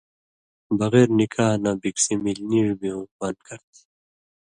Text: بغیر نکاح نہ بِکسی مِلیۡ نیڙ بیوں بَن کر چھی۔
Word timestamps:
بغیر 0.79 1.07
نکاح 1.17 1.53
نہ 1.63 1.71
بِکسی 1.81 2.13
مِلیۡ 2.23 2.47
نیڙ 2.49 2.67
بیوں 2.79 3.01
بَن 3.17 3.35
کر 3.45 3.59
چھی۔ 3.73 3.83